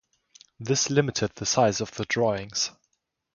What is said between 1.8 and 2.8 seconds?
the drawings.